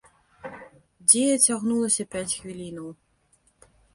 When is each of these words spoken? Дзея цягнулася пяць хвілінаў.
Дзея 1.11 1.35
цягнулася 1.51 2.03
пяць 2.15 2.33
хвілінаў. 2.39 2.89